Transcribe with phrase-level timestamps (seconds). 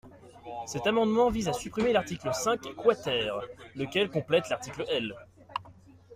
[0.65, 3.29] Cet amendement vise à supprimer l’article cinq quater,
[3.75, 5.13] lequel complète l’article L.